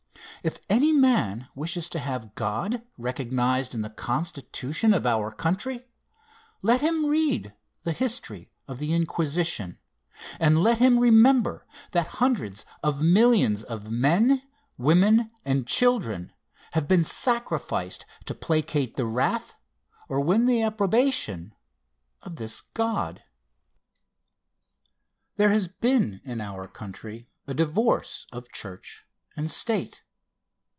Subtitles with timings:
[0.43, 5.85] If any man wishes to have God recognized in the Constitution of our country,
[6.63, 9.77] let him read the history of the Inquisition,
[10.39, 14.41] and let him remember that hundreds of millions of men,
[14.79, 16.33] women and children
[16.71, 19.53] have been sacrificed to placate the wrath,
[20.09, 21.53] or win the approbation
[22.23, 23.21] of this God.
[25.35, 29.05] There has been in our country a divorce of church
[29.37, 30.01] and state.